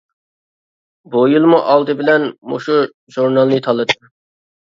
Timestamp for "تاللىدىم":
3.67-4.13